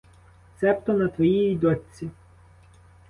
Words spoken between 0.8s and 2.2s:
на твоїй дочці.